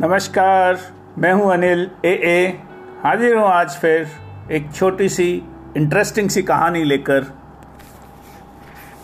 नमस्कार, 0.00 0.78
मैं 1.18 1.32
हूँ 1.32 1.52
अनिल 1.52 1.80
ए 2.04 2.12
ए 2.24 2.46
हाजिर 3.02 3.34
हूँ 3.36 3.44
आज 3.44 3.76
फिर 3.78 4.06
एक 4.52 4.70
छोटी 4.72 5.08
सी 5.08 5.26
इंटरेस्टिंग 5.76 6.28
सी 6.30 6.42
कहानी 6.42 6.82
लेकर। 6.84 7.26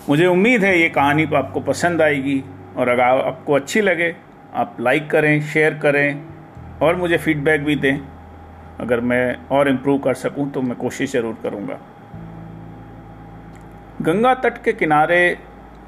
मुझे 0.09 0.27
उम्मीद 0.27 0.65
है 0.65 0.79
ये 0.79 0.89
कहानी 0.89 1.25
आपको 1.35 1.61
पसंद 1.61 2.03
आएगी 2.03 2.39
और 2.77 2.89
अगर 2.89 3.03
आपको 3.03 3.55
अच्छी 3.55 3.81
लगे, 3.81 4.15
आप 4.55 4.77
लाइक 4.81 5.11
करें 5.11 5.41
शेयर 5.43 5.79
करें 5.79 6.81
और 6.83 6.97
मुझे 6.97 7.19
फीडबैक 7.19 7.65
भी 7.65 7.77
दें। 7.77 7.99
अगर 8.81 9.01
मैं 9.03 9.37
और 9.49 9.69
इम्प्रूव 9.69 9.99
कर 9.99 10.15
सकूँ 10.15 10.51
तो 10.51 10.63
मैं 10.63 10.77
कोशिश 10.79 11.13
ज़रूर 11.13 11.39
करूँगा। 11.43 11.79
गंगा 14.03 14.35
तट 14.35 14.63
के 14.65 14.73
किनारे 14.73 15.39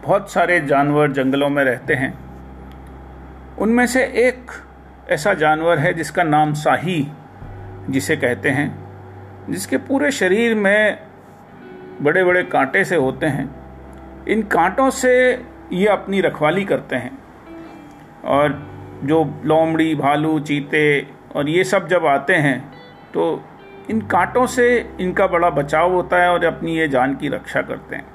बहुत 0.04 0.30
सारे 0.32 0.60
जानवर 0.60 1.12
जंगलों 1.12 1.48
में 1.48 1.64
रहते 1.64 1.94
हैं। 1.94 2.14
उनमें 3.58 3.86
से 3.86 4.04
एक 4.28 4.50
ऐसा 5.10 5.32
जानवर 5.34 5.78
है 5.78 5.92
जिसका 5.94 6.22
नाम 6.22 6.52
शाही 6.54 7.06
जिसे 7.90 8.16
कहते 8.16 8.48
हैं, 8.48 8.68
जिसके 9.50 9.76
पूरे 9.78 10.10
शरीर 10.10 10.54
में 10.54 10.98
बड़े 12.02 12.24
बड़े 12.24 12.42
कांटे 12.42 12.84
से 12.84 12.96
होते 12.96 13.26
हैं। 13.26 14.24
इन 14.28 14.42
कांटों 14.42 14.88
से 14.90 15.12
ये 15.72 15.86
अपनी 15.86 16.20
रखवाली 16.20 16.64
करते 16.64 16.96
हैं। 16.96 17.18
और 18.24 18.58
जो 19.04 19.24
लोमड़ी, 19.44 19.94
भालू, 19.94 20.38
चीते 20.40 21.06
और 21.36 21.48
ये 21.48 21.64
सब 21.64 21.88
जब 21.88 22.06
आते 22.06 22.34
हैं 22.34 22.60
तो 23.14 23.42
इन 23.90 24.00
कांटों 24.00 24.46
से 24.46 24.94
इनका 25.00 25.26
बड़ा 25.26 25.50
बचाव 25.50 25.92
होता 25.92 26.22
है 26.22 26.28
और 26.28 26.44
अपनी 26.44 26.76
ये 26.76 26.88
जान 26.88 27.14
की 27.16 27.28
रक्षा 27.28 27.62
करते 27.62 27.96
हैं। 27.96 28.06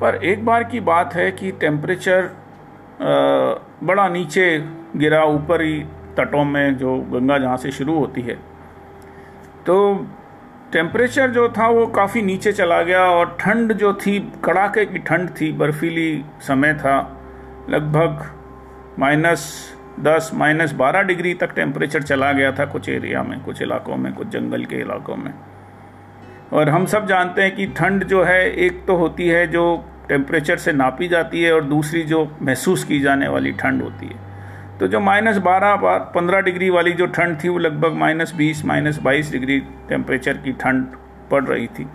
पर 0.00 0.20
एक 0.24 0.44
बार 0.44 0.64
की 0.64 0.80
बात 0.80 1.14
है 1.14 1.30
कि 1.32 1.52
टेम्परेचर 1.52 2.30
बड़ा 3.84 4.08
नीचे 4.08 4.58
गिरा 4.98 5.24
ऊपर 5.24 5.62
ही 5.62 5.80
तटों 6.16 6.44
में 6.44 6.76
जो 6.76 6.96
गंगा 6.96 7.38
जहाँ 7.38 7.56
से 7.56 7.70
शुरू 7.70 7.98
होती 7.98 8.20
है। 8.20 8.34
तो 9.66 10.06
टेम्परेचर 10.72 11.30
जो 11.30 11.48
था 11.48 11.68
वो 11.68 11.86
काफ़ी 11.86 12.22
नीचे 12.22 12.52
चला 12.52 12.82
गया 12.82 13.00
और 13.00 13.36
ठंड 13.40 13.72
जो 13.72 13.92
थी, 13.94 14.32
कड़ाके 14.44 14.84
की 14.84 14.98
ठंड 14.98 15.30
थी, 15.30 15.52
बर्फीली 15.52 16.24
समय 16.40 16.74
था। 16.74 17.20
लगभग 17.70 18.30
माइनस 18.98 19.74
दस, 20.00 20.30
माइनस 20.34 20.72
बारह 20.72 21.02
डिग्री 21.02 21.34
तक 21.34 21.52
टेम्परेचर 21.52 22.02
चला 22.02 22.32
गया 22.32 22.52
था 22.52 22.64
कुछ 22.64 22.88
एरिया 22.88 23.22
में, 23.22 23.40
कुछ 23.40 23.62
इलाकों 23.62 23.96
में, 23.96 24.12
कुछ 24.12 24.28
जंगल 24.28 24.64
के 24.64 24.76
इलाकों 24.76 25.16
में। 25.16 25.34
और 26.52 26.68
हम 26.68 26.86
सब 26.86 27.06
जानते 27.06 27.42
हैं 27.42 27.54
कि 27.56 27.66
ठंड 27.66 28.04
जो 28.04 28.22
है, 28.24 28.50
एक 28.50 28.84
तो 28.86 28.96
होती 28.96 29.28
है 29.28 29.46
जो 29.46 29.84
टेम्परेचर 30.08 30.56
से 30.56 30.72
नापी 30.72 31.08
जाती 31.08 31.42
है 31.42 31.54
और 31.54 31.64
दूसरी 31.64 32.02
जो 32.02 32.36
महसूस 32.42 32.84
की 32.84 33.00
जाने 33.00 33.28
वाली 33.28 33.52
ठंड 33.52 33.82
होती 33.82 34.06
है। 34.06 34.27
तो 34.80 34.88
जो 34.88 35.00
माइनस 35.00 35.36
बारह 35.36 35.76
पंद्रह 35.98 36.40
डिग्री 36.40 36.70
वाली 36.70 36.92
जो 36.92 37.06
ठंड 37.06 37.44
थी, 37.44 37.48
वो 37.48 37.58
लगभग 37.58 37.92
माइनस 37.92 38.34
बीस, 38.34 38.64
माइनस 38.64 38.98
बाईस 38.98 39.32
डिग्री 39.32 39.60
टेम्परेचर 39.60 40.32
की 40.32 40.52
ठंड 40.52 40.86
पड़ 41.30 41.44
रही 41.44 41.66
थी। 41.66 41.86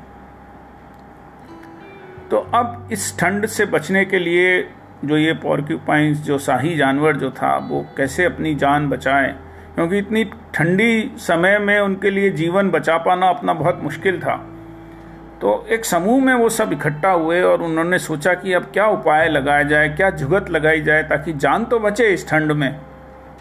तो 2.32 2.38
अब 2.38 2.90
इस 2.92 3.20
ठंड 3.20 3.46
से 3.46 3.66
बचने 3.66 4.06
के 4.06 4.20
लिए 4.20 4.70
जो 5.06 5.18
ये 5.18 5.34
पॉर्क्यूपाइंस 5.34 6.18
जो 6.18 6.38
शाही 6.38 6.76
जानवर 6.76 7.16
जो 7.16 7.32
था, 7.32 7.58
वो 7.58 7.86
कैसे 7.98 8.26
अपनी 8.26 8.56
जान 8.56 8.90
बचाए? 8.90 9.36
क्योंकि 9.76 9.98
इतनी 9.98 10.24
ठंडी 10.54 11.12
समय 11.18 11.60
में 11.60 11.80
उनके 11.80 12.10
लिए 12.10 12.30
जीवन 12.30 12.70
बचा 12.70 12.98
पाना 12.98 13.28
अपना 13.28 13.54
बहुत 13.54 13.80
मुश्किल 13.84 14.20
था। 14.20 14.53
तो 15.44 15.66
एक 15.70 15.86
समूह 15.86 16.24
में 16.24 16.34
वो 16.34 16.48
सब 16.50 16.72
इकट्ठा 16.74 17.10
हुए 17.12 17.42
और 17.42 17.62
उन्होंने 17.62 17.98
सोचा 18.00 18.34
कि 18.34 18.54
अब 18.54 18.70
क्या 18.74 18.86
उपाय 18.88 19.28
लगाया 19.30 19.64
जाए, 19.64 19.90
क्या 19.90 20.10
जुगत 20.10 20.50
लगाई 20.50 20.82
जाए 20.82 21.04
ताकि 21.04 21.34
जान 21.34 21.66
तो 21.66 21.80
बचे 21.80 22.08
इस 22.08 22.28
ठंड 22.30 22.52
में। 22.52 22.80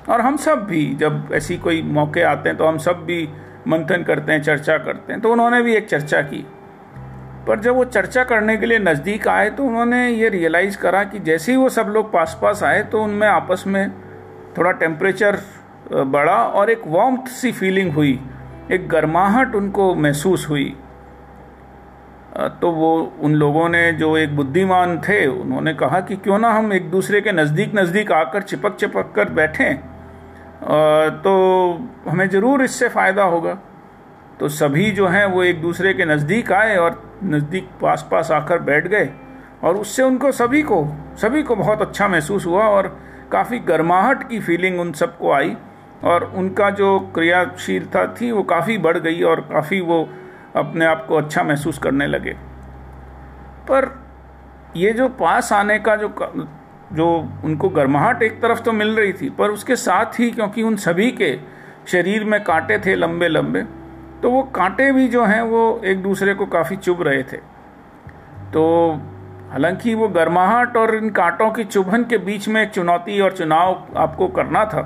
और 0.09 0.21
हम 0.21 0.37
सब 0.37 0.65
भी 0.67 0.85
जब 0.95 1.29
ऐसी 1.33 1.57
कोई 1.59 1.83
मौके 1.83 2.23
आते 2.23 2.49
हैं 2.49 2.59
तो 2.59 2.67
हम 2.67 2.79
सब 2.79 3.05
भी 3.05 3.29
मंथन 3.69 4.03
करते 4.03 4.33
हैं, 4.33 4.43
चर्चा 4.43 4.79
करते 4.79 5.13
हैं। 5.13 5.21
तो 5.23 5.33
उन्होंने 5.33 5.63
भी 5.63 5.75
एक 5.75 5.89
चर्चा 5.89 6.23
की। 6.23 6.45
पर 7.49 7.61
जब 7.61 7.75
वो 7.75 7.85
चर्चा 7.85 8.25
करने 8.25 8.57
के 8.57 8.67
लिए 8.67 8.79
नज़दीक 8.79 9.29
आए 9.29 9.51
तो 9.51 9.65
उन्होंने 9.65 10.07
ये 10.09 10.29
रियलाइज़ 10.29 10.79
करा 10.79 11.05
कि 11.05 11.19
जैसे 11.21 11.53
ही 11.53 11.59
वो 11.59 11.69
सब 11.69 11.87
लोग 11.89 12.13
पास 12.13 12.39
पास 12.43 12.63
आए 12.63 12.83
तो 12.83 13.03
उनमें 13.03 13.27
आपस 13.29 13.65
में 13.67 13.91
थोड़ा 14.59 14.73
टेम्परेचर 14.73 15.39
बढ़ा 15.93 16.43
और 16.45 16.71
एक 16.71 16.83
वार्म 16.87 17.25
सी 17.31 17.53
फीलिंग 17.53 17.93
हुई। 17.95 18.21
एक 18.71 18.89
गर्माहट 18.89 19.55
उनको 19.55 19.95
महसूस 19.95 20.49
हुई। 20.49 20.75
तो 22.33 22.71
वो 22.73 22.91
उन 23.23 23.35
लोगों 23.35 23.69
ने 23.69 23.93
जो 23.93 24.17
एक 24.17 24.37
बुद्धिमान 24.37 24.99
थे, 24.99 25.27
उन्होंने 25.27 25.75
कहा 25.75 26.01
कि 26.01 26.17
क्यों 26.17 26.39
ना 26.39 26.51
हम 26.53 26.73
एक 26.73 26.91
दूसरे 26.91 27.21
के 27.21 27.33
नज़दीक 27.33 27.75
नज़दीक 27.75 28.13
आकर 28.13 28.43
चिपक 28.43 28.77
चिपक 28.77 29.13
कर 29.17 29.29
बैठें। 29.31 29.77
तो 31.23 31.33
हमें 32.09 32.29
ज़रूर 32.29 32.63
इससे 32.63 32.89
फ़ायदा 32.89 33.23
होगा। 33.25 33.55
तो 34.41 34.49
सभी 34.49 34.91
जो 34.91 35.07
हैं 35.07 35.25
वो 35.27 35.43
एक 35.45 35.61
दूसरे 35.63 35.93
के 35.95 36.05
नज़दीक 36.05 36.53
आए 36.53 36.77
और 36.77 37.03
नज़दीक 37.25 37.69
पास 37.83 38.07
पास 38.11 38.31
आकर 38.31 38.59
बैठ 38.61 38.87
गए 38.87 39.09
और 39.65 39.77
उससे 39.77 40.03
उनको 40.03 40.33
सभी 40.33 40.63
को 40.63 40.85
सभी 41.17 41.43
को 41.43 41.57
बहुत 41.57 41.83
अच्छा 41.83 42.09
महसूस 42.09 42.47
हुआ 42.47 42.65
और 42.69 42.89
काफ़ी 43.33 43.59
गर्माहट 43.59 44.29
की 44.29 44.41
फीलिंग 44.41 44.81
उन 44.81 44.93
सबको 44.93 45.33
आई 45.33 45.55
और 46.05 46.25
उनका 46.37 46.71
जो 46.71 46.99
क्रियाशीलता 47.15 48.07
थी 48.15 48.31
वो 48.31 48.43
काफ़ी 48.43 48.79
बढ़ 48.79 48.99
गई 48.99 49.23
और 49.23 49.41
काफ़ी 49.53 49.81
वो 49.81 50.03
अपने 50.57 50.85
आप 50.85 51.05
को 51.07 51.17
अच्छा 51.17 51.43
महसूस 51.43 51.79
करने 51.79 52.07
लगे। 52.07 52.33
पर 53.69 53.91
ये 54.77 54.93
जो 54.93 55.09
पास 55.09 55.53
आने 55.53 55.79
का 55.79 55.97
जो 55.97 56.09
जो 56.93 57.07
उनको 57.45 57.69
गर्माहट 57.69 58.23
एक 58.23 58.41
तरफ़ 58.43 58.61
तो 58.61 58.73
मिल 58.73 58.97
रही 58.97 59.13
थी, 59.13 59.29
पर 59.31 59.51
उसके 59.51 59.77
साथ 59.77 60.19
ही 60.21 60.31
क्योंकि 60.31 60.63
उन 60.63 60.77
सभी 60.77 61.11
के 61.11 61.37
शरीर 61.87 62.25
में 62.25 62.43
कांटे 62.45 62.79
थे 62.79 62.95
लंबे 62.95 63.29
लंबे 63.29 63.63
तो 64.23 64.31
वो 64.31 64.43
कांटे 64.55 64.91
भी 64.93 65.07
जो 65.09 65.25
हैं 65.25 65.41
वो 65.43 65.81
एक 65.85 66.03
दूसरे 66.03 66.35
को 66.35 66.47
काफ़ी 66.47 66.77
चुभ 66.77 67.03
रहे 67.03 67.23
थे। 67.23 67.37
तो 68.53 68.93
हालाँकि 69.51 69.95
वो 69.95 70.09
गर्माहट 70.09 70.77
और 70.77 70.95
इन 70.95 71.11
कांटों 71.11 71.51
की 71.51 71.65
चुभन 71.65 72.05
के 72.05 72.19
बीच 72.19 72.49
में 72.49 72.63
एक 72.63 72.71
चुनौती 72.71 73.21
और 73.21 73.33
चुनाव 73.33 73.87
आपको 73.97 74.29
करना 74.29 74.65
था 74.65 74.83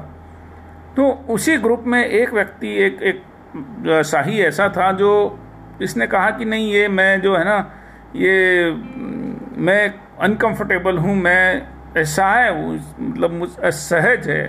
तो 0.96 1.08
उसी 1.30 1.56
ग्रुप 1.56 1.84
में 1.86 2.04
एक 2.04 2.32
व्यक्ति, 2.34 2.68
एक 2.76 3.02
एक 3.02 4.02
शाही 4.06 4.40
ऐसा 4.40 4.68
था 4.68 4.90
जो 4.92 5.38
इसने 5.82 6.06
कहा 6.06 6.30
कि 6.30 6.44
नहीं, 6.44 6.72
ये 6.72 6.88
मैं 6.88 7.20
जो 7.20 7.36
है 7.36 7.44
ना, 7.44 7.58
ये, 8.16 8.70
मैं 9.58 9.94
अनकंफर्टेबल 10.20 10.98
हूँ, 10.98 11.14
मैं 11.16 11.66
ऐसा 11.96 12.26
है 12.26 12.78
मतलब 13.00 13.30
मुझ, 13.30 13.48
असहज 13.58 14.28
है 14.28 14.44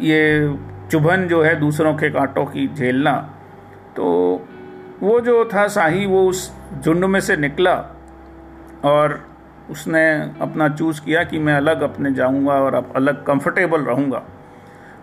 ये 0.00 0.56
चुभन 0.90 1.26
जो 1.28 1.42
है 1.42 1.54
दूसरों 1.60 1.94
के 1.94 2.10
कांटों 2.10 2.44
की 2.46 2.66
झेलना। 2.68 3.12
तो 3.96 4.04
वो 5.02 5.20
जो 5.20 5.44
था 5.44 5.66
शाही, 5.68 6.06
वो 6.06 6.26
उस 6.28 6.50
झुंड 6.82 7.04
में 7.04 7.20
से 7.20 7.36
निकला 7.36 7.74
और 8.84 9.20
उसने 9.70 10.04
अपना 10.40 10.68
चूज़ 10.68 11.00
किया 11.04 11.22
कि 11.24 11.38
मैं 11.38 11.54
अलग 11.54 11.80
अपने 11.82 12.12
जाऊँगा 12.14 12.54
और 12.54 12.74
अब 12.74 12.92
अलग 12.96 13.24
कंफर्टेबल 13.24 13.80
रहूँगा। 13.82 14.22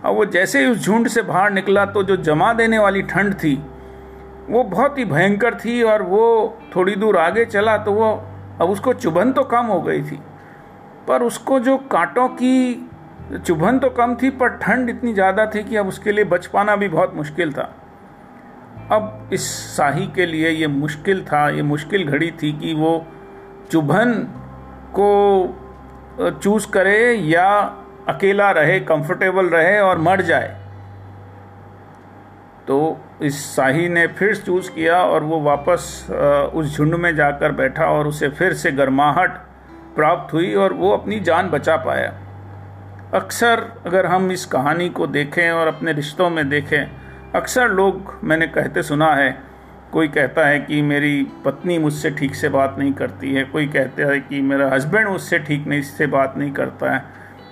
और 0.06 0.14
वो 0.16 0.26
जैसे 0.26 0.60
ही 0.60 0.66
उस 0.66 0.86
झुंड 0.86 1.08
से 1.08 1.22
बाहर 1.22 1.52
निकला 1.52 1.86
तो 1.86 2.04
जो 2.04 2.16
जमा 2.24 2.54
देने 2.54 2.80
वाली 2.80 3.02
ठंड 3.02 3.34
थी 3.34 3.56
वो 4.50 4.64
बहुत 4.66 4.98
ही 4.98 5.06
भयंकर 5.06 5.56
थी 5.56 5.82
और 5.84 6.02
वो 6.04 6.58
थोड़ी 6.76 6.96
दूर 6.96 7.18
आगे 7.18 7.46
चला 7.46 7.78
तो 7.78 7.92
वो, 7.94 8.12
अब 8.62 8.70
उसको 8.70 8.94
चुभन 8.94 9.32
तो 9.32 9.44
कम 9.44 9.66
हो 9.66 9.82
गई 9.82 10.02
थी। 10.02 10.20
पर 11.08 11.24
उसको 11.24 11.60
जो 11.60 11.78
कांटों 11.92 12.28
की 12.30 12.90
चुभन 13.38 13.80
तो 13.80 13.90
कम 13.90 14.16
थी, 14.16 14.30
पर 14.30 14.58
ठंड 14.58 14.90
इतनी 14.90 15.14
ज़्यादा 15.14 15.46
थी 15.46 15.64
कि 15.64 15.76
अब 15.76 15.88
उसके 15.88 16.12
लिए 16.12 16.26
बच 16.26 16.46
पाना 16.48 16.76
भी 16.76 16.88
बहुत 16.88 17.16
मुश्किल 17.16 17.54
था। 17.54 17.74
अब 18.92 19.30
इस 19.34 19.50
शाही 19.78 20.08
के 20.08 20.26
लिए 20.26 20.50
ये 20.50 20.68
मुश्किल 20.68 21.24
था, 21.24 21.50
ये 21.50 21.62
मुश्किल 21.64 22.08
घड़ी 22.08 22.32
थी 22.44 22.52
कि 22.54 22.74
वो 22.74 23.06
चुभन 23.72 24.14
को 25.00 26.32
चूज़ 26.34 26.68
करे 26.72 27.14
या 27.14 27.48
अकेला 28.08 28.50
रहे 28.52 28.80
कंफर्टेबल 28.82 29.46
रहे 29.46 29.80
और 29.80 29.98
मर 30.00 30.22
जाए। 30.22 30.56
तो 32.68 32.76
इस 33.22 33.40
शाही 33.56 33.88
ने 33.90 34.06
फिर 34.08 34.36
चूज़ 34.36 34.70
किया 34.72 35.02
और 35.04 35.24
वो 35.24 35.40
वापस 35.42 36.08
उस 36.54 36.76
झुंड 36.78 36.96
में 36.96 37.16
जाकर 37.16 37.52
बैठा 37.52 37.86
और 37.86 38.08
उसे 38.08 38.30
फिर 38.30 38.54
से 38.54 38.72
गर्माहट 38.72 39.38
प्राप्त 39.96 40.34
हुई 40.34 40.54
और 40.56 40.74
वो 40.74 40.92
अपनी 40.92 41.20
जान 41.20 41.50
बचा 41.50 41.76
पाया। 41.78 42.14
अक्सर 43.14 43.60
अगर 43.86 44.06
हम 44.06 44.32
इस 44.32 44.46
कहानी 44.46 44.90
को 44.90 45.08
देखें 45.08 45.50
और 45.52 45.68
अपने 45.68 45.94
रिश्तों 45.94 46.30
में 46.30 46.48
देखें, 46.50 46.90
अक्सर 47.36 47.70
लोग, 47.70 48.20
मैंने 48.24 48.48
कहते 48.48 48.84
सुना 48.84 49.14
है, 49.16 49.38
कोई 49.92 50.08
कहता 50.08 50.48
है 50.48 50.60
कि 50.60 50.82
मेरी 50.82 51.24
पत्नी 51.46 51.78
मुझसे 51.78 52.12
ठीक 52.12 52.36
से 52.36 52.50
बात 52.50 52.76
नहीं 52.80 52.94
करती 52.94 53.34
है, 53.34 53.44
कोई 53.44 53.68
कहता 53.68 54.12
है 54.12 54.20
कि 54.20 54.42
मेरा 54.42 54.70
हस्बैंड 54.70 55.08
मुझसे 55.08 55.40
ठीक 55.40 55.68
नहीं 55.68 55.82
से 55.82 56.08
बात 56.08 56.34
नहीं 56.38 56.52
करता 56.52 56.94
है, 56.94 57.04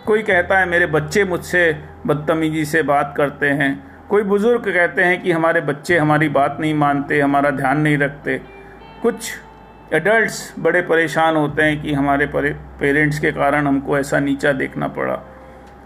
कोई 0.06 0.22
कहता 0.22 0.60
है 0.60 0.70
मेरे 0.70 0.86
बच्चे 0.88 1.24
मुझसे 1.24 1.72
बदतमीजी 2.08 2.66
से 2.66 2.82
बात 2.84 3.14
करते 3.18 3.50
हैं 3.52 3.91
कोई 4.12 4.24
बुज़ुर्ग 4.24 4.62
कहते 4.64 5.04
हैं 5.04 5.22
कि 5.22 5.32
हमारे 5.32 5.60
बच्चे 5.62 5.98
हमारी 5.98 6.28
बात 6.30 6.58
नहीं 6.60 6.74
मानते, 6.74 7.20
हमारा 7.20 7.50
ध्यान 7.52 7.82
नहीं 7.82 7.98
रखते। 7.98 8.38
कुछ 9.02 9.32
एडल्ट्स 9.94 10.54
बड़े 10.60 10.82
परेशान 10.82 11.36
होते 11.36 11.64
हैं 11.64 11.82
कि 11.82 11.94
हमारे 11.94 12.26
पेरेंट्स 12.36 13.20
के 13.20 13.32
कारण 13.32 13.68
हमको 13.68 13.98
ऐसा 13.98 14.20
नीचा 14.20 14.52
देखना 14.54 14.88
पड़ा। 14.90 15.18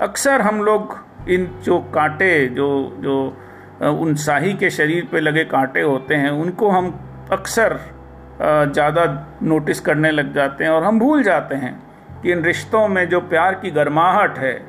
अक्सर 0.02 0.42
हम 0.42 0.64
लोग 0.64 0.98
इन 1.30 1.48
जो 1.66 1.80
कांटे, 1.94 2.48
जो 2.48 2.98
जो 3.00 3.92
उन 3.92 4.16
शाही 4.18 4.54
के 4.54 4.70
शरीर 4.72 5.08
पे 5.12 5.20
लगे 5.20 5.44
कांटे 5.46 5.82
होते 5.82 6.16
हैं, 6.16 6.30
उनको 6.32 6.70
हम 6.70 6.94
अक्सर 7.32 7.80
ज़्यादा 8.42 9.06
नोटिस 9.44 9.80
करने 9.80 10.12
लग 10.12 10.34
जाते 10.34 10.64
हैं 10.64 10.72
और 10.72 10.84
हम 10.84 11.00
भूल 11.00 11.24
जाते 11.24 11.56
हैं 11.56 11.76
कि 12.22 12.32
इन 12.32 12.44
रिश्तों 12.44 12.88
में 12.88 13.08
जो 13.10 13.20
प्यार 13.24 13.56
की 13.56 13.72
गर्माहट 13.72 14.38
है 14.38 14.60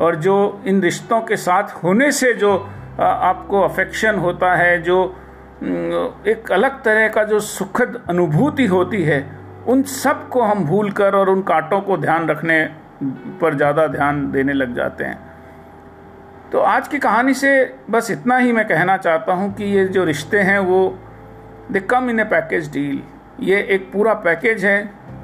और 0.00 0.16
जो 0.16 0.62
इन 0.66 0.82
रिश्तों 0.82 1.20
के 1.20 1.36
साथ 1.38 1.82
होने 1.84 2.10
से 2.12 2.32
जो 2.34 2.56
आपको 3.00 3.60
अफेक्शन 3.62 4.18
होता 4.18 4.54
है, 4.54 4.82
जो 4.82 5.14
एक 6.26 6.50
अलग 6.52 6.82
तरह 6.84 7.08
का 7.08 7.24
जो 7.24 7.40
सुखद 7.40 8.02
अनुभूति 8.08 8.66
होती 8.66 9.02
है, 9.02 9.20
उन 9.68 9.82
सबको 9.82 10.42
हम 10.42 10.64
भूल 10.64 10.90
कर 10.90 11.14
और 11.14 11.30
उन 11.30 11.42
कांटों 11.42 11.80
को 11.80 11.96
ध्यान 11.96 12.28
रखने 12.28 12.62
पर 13.40 13.54
ज़्यादा 13.56 13.86
ध्यान 13.86 14.30
देने 14.32 14.52
लग 14.52 14.74
जाते 14.74 15.04
हैं। 15.04 15.18
तो 16.52 16.58
आज 16.60 16.88
की 16.88 16.98
कहानी 16.98 17.34
से 17.34 17.50
बस 17.90 18.10
इतना 18.10 18.36
ही 18.38 18.52
मैं 18.52 18.66
कहना 18.68 18.96
चाहता 18.96 19.32
हूँ 19.32 19.52
कि 19.54 19.64
ये 19.66 19.84
जो 19.86 20.04
रिश्ते 20.04 20.40
हैं, 20.40 20.58
वो 20.58 20.98
दे 21.72 21.80
कम 21.80 22.10
इन 22.10 22.20
ए 22.20 22.24
पैकेज 22.24 22.70
डील 22.72 23.02
ये 23.40 23.60
एक 23.70 23.90
पूरा 23.92 24.14
पैकेज 24.24 24.64
है। 24.64 24.78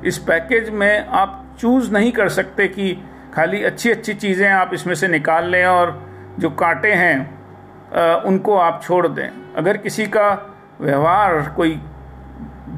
इस 0.05 0.19
पैकेज 0.21 0.71
में 0.71 1.07
आप 1.07 1.39
चूज़ 1.61 1.93
नहीं 1.93 2.13
कर 2.13 2.29
सकते 2.31 2.67
कि 2.69 2.93
खाली 3.35 3.63
अच्छी 3.65 3.91
अच्छी 3.91 4.15
चीज़ें 4.15 4.49
आप 4.49 4.71
इसमें 4.75 4.95
से 4.95 5.09
निकाल 5.09 5.51
लें 5.51 5.65
और 5.67 6.01
जो 6.39 6.51
कांटे 6.51 6.93
हैं 6.93 7.42
उनको 8.27 8.57
आप 8.57 8.81
छोड़ 8.83 9.07
दें। 9.09 9.29
अगर 9.57 9.77
किसी 9.77 10.07
का 10.07 10.31
व्यवहार, 10.81 11.43
कोई 11.57 11.81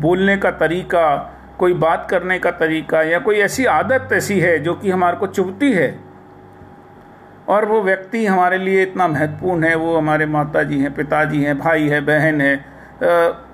बोलने 0.00 0.36
का 0.36 0.50
तरीका, 0.52 1.14
कोई 1.58 1.74
बात 1.74 2.06
करने 2.10 2.38
का 2.38 2.50
तरीका 2.50 3.02
या 3.02 3.18
कोई 3.18 3.36
ऐसी 3.38 3.64
आदत 3.66 4.12
ऐसी 4.12 4.38
है 4.40 4.58
जो 4.58 4.74
कि 4.74 4.90
हमारे 4.90 5.16
को 5.16 5.26
चुभती 5.26 5.72
है, 5.72 5.94
और 7.48 7.64
वो 7.64 7.80
व्यक्ति 7.82 8.24
हमारे 8.26 8.58
लिए 8.58 8.82
इतना 8.82 9.08
महत्वपूर्ण 9.08 9.64
है, 9.64 9.74
वो 9.74 9.96
हमारे 9.96 10.26
माता 10.26 10.62
जी 10.62 10.80
हैं, 10.80 10.94
पिताजी 10.94 11.42
हैं, 11.42 11.58
भाई 11.58 11.88
है, 11.88 12.00
बहन 12.00 12.40
है 12.40 12.54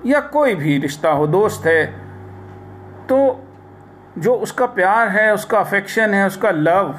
या 0.05 0.19
कोई 0.33 0.55
भी 0.55 0.77
रिश्ता 0.77 1.11
हो, 1.11 1.27
दोस्त 1.27 1.65
है 1.65 1.85
तो 3.07 3.47
जो 4.17 4.33
उसका 4.35 4.65
प्यार 4.65 5.07
है, 5.07 5.33
उसका 5.33 5.59
अफेक्शन 5.59 6.13
है, 6.13 6.25
उसका 6.27 6.51
लव 6.51 6.95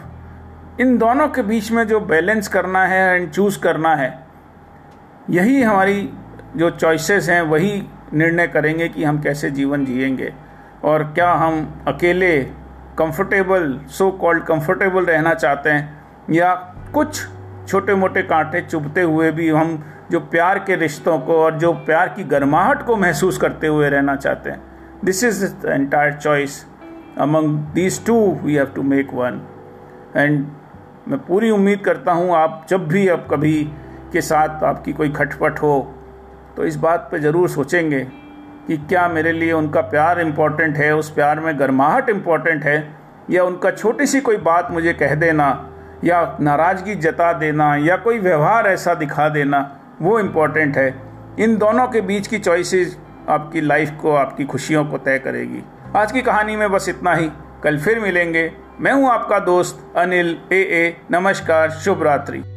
इन 0.80 0.96
दोनों 0.98 1.28
के 1.28 1.42
बीच 1.42 1.70
में 1.72 1.86
जो 1.86 2.00
बैलेंस 2.00 2.48
करना 2.48 2.84
है 2.86 3.14
एंड 3.14 3.30
चूज़ 3.30 3.58
करना 3.60 3.94
है 3.96 4.21
यही 5.30 5.62
हमारी 5.62 6.08
जो 6.56 6.70
चॉइसेस 6.70 7.28
हैं, 7.28 7.42
वही 7.42 7.82
निर्णय 8.14 8.46
करेंगे 8.46 8.88
कि 8.88 9.04
हम 9.04 9.20
कैसे 9.22 9.50
जीवन 9.50 9.84
जिएँगे। 9.84 10.32
और 10.84 11.02
क्या 11.04 11.32
हम 11.32 11.84
अकेले 11.88 12.38
कंफर्टेबल 12.98 13.78
सो 13.88 14.10
कॉल्ड 14.12 14.44
कंफर्टेबल 14.44 15.04
रहना 15.04 15.34
चाहते 15.34 15.70
हैं, 15.70 16.02
या 16.30 16.54
कुछ 16.94 17.20
छोटे 17.68 17.94
मोटे 17.94 18.22
कांटे 18.22 18.60
चुभते 18.60 19.02
हुए 19.02 19.30
भी 19.32 19.48
हम 19.48 19.82
जो 20.10 20.20
प्यार 20.20 20.58
के 20.58 20.76
रिश्तों 20.76 21.18
को 21.18 21.36
और 21.36 21.58
जो 21.58 21.72
प्यार 21.86 22.08
की 22.08 22.24
गर्माहट 22.24 22.82
को 22.82 22.96
महसूस 22.96 23.38
करते 23.38 23.66
हुए 23.66 23.88
रहना 23.90 24.16
चाहते 24.16 24.50
हैं। 24.50 24.62
This 25.04 25.22
is 25.24 25.44
the 25.44 25.68
entire 25.68 26.12
choice 26.12 26.64
among 27.18 27.58
these 27.74 28.04
two 28.06 28.16
we 28.42 28.54
have 28.54 28.66
to 28.66 28.82
make 28.82 29.14
one 29.14 29.40
and 30.16 30.46
मैं 31.08 31.18
पूरी 31.18 31.50
उम्मीद 31.50 31.80
करता 31.80 32.12
हूँ, 32.12 32.34
आप 32.34 32.66
जब 32.68 32.86
भी 32.88 33.06
अब 33.08 33.26
कभी 33.30 33.70
के 34.12 34.20
साथ 34.20 34.64
आपकी 34.64 34.92
कोई 34.92 35.10
खटपट 35.10 35.58
हो 35.58 35.74
तो 36.56 36.64
इस 36.64 36.76
बात 36.76 37.08
पर 37.12 37.18
ज़रूर 37.18 37.48
सोचेंगे 37.48 38.00
कि 38.66 38.76
क्या 38.78 39.06
मेरे 39.08 39.32
लिए 39.32 39.52
उनका 39.52 39.80
प्यार 39.80 40.20
इंपॉर्टेंट 40.20 40.76
है, 40.76 40.94
उस 40.96 41.10
प्यार 41.10 41.40
में 41.40 41.58
गर्माहट 41.58 42.08
इंपॉर्टेंट 42.08 42.64
है, 42.64 42.94
या 43.30 43.44
उनका 43.44 43.70
छोटी 43.70 44.06
सी 44.06 44.20
कोई 44.20 44.36
बात 44.36 44.70
मुझे 44.70 44.92
कह 44.92 45.14
देना, 45.14 45.48
या 46.04 46.36
नाराज़गी 46.40 46.94
जता 46.94 47.32
देना, 47.32 47.74
या 47.76 47.96
कोई 47.96 48.18
व्यवहार 48.18 48.66
ऐसा 48.66 48.94
दिखा 48.94 49.28
देना, 49.28 49.60
वो 50.02 50.18
इम्पोर्टेंट 50.20 50.76
है। 50.76 50.94
इन 51.38 51.56
दोनों 51.56 51.88
के 51.88 52.00
बीच 52.00 52.26
की 52.26 52.38
चॉइसेस 52.38 52.96
आपकी 53.28 53.60
लाइफ 53.60 53.96
को, 54.02 54.14
आपकी 54.14 54.44
खुशियों 54.44 54.84
को 54.84 54.98
तय 54.98 55.18
करेगी। 55.18 55.64
आज 55.96 56.12
की 56.12 56.22
कहानी 56.22 56.56
में 56.56 56.70
बस 56.72 56.88
इतना 56.88 57.14
ही। 57.14 57.30
कल 57.64 57.78
फिर 57.78 58.00
मिलेंगे। 58.00 58.50
मैं 58.80 58.92
हूँ 58.92 59.10
आपका 59.10 59.38
दोस्त 59.38 59.92
अनिल 59.96 60.38
ए 60.52 60.62
ए 60.62 60.96
नमस्कार, 61.10 61.70
शुभ 61.70 62.02
रात्रि। 62.02 62.51